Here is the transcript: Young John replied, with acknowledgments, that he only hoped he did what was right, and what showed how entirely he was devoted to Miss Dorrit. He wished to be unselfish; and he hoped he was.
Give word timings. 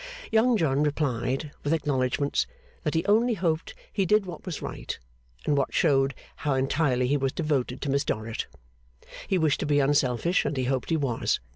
Young 0.31 0.57
John 0.57 0.81
replied, 0.81 1.51
with 1.63 1.73
acknowledgments, 1.73 2.47
that 2.81 2.95
he 2.95 3.05
only 3.05 3.35
hoped 3.35 3.75
he 3.93 4.03
did 4.03 4.25
what 4.25 4.47
was 4.47 4.59
right, 4.59 4.97
and 5.45 5.55
what 5.55 5.75
showed 5.75 6.15
how 6.37 6.55
entirely 6.55 7.05
he 7.05 7.17
was 7.17 7.31
devoted 7.31 7.81
to 7.81 7.89
Miss 7.91 8.03
Dorrit. 8.03 8.47
He 9.27 9.37
wished 9.37 9.59
to 9.59 9.67
be 9.67 9.79
unselfish; 9.79 10.43
and 10.43 10.57
he 10.57 10.63
hoped 10.63 10.89
he 10.89 10.97
was. 10.97 11.39